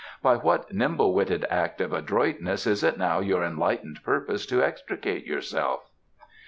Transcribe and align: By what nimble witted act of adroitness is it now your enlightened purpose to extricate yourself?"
By 0.23 0.35
what 0.37 0.73
nimble 0.73 1.13
witted 1.13 1.45
act 1.51 1.79
of 1.79 1.93
adroitness 1.93 2.65
is 2.65 2.83
it 2.83 2.97
now 2.97 3.19
your 3.19 3.43
enlightened 3.43 3.99
purpose 4.03 4.47
to 4.47 4.63
extricate 4.63 5.27
yourself?" 5.27 5.91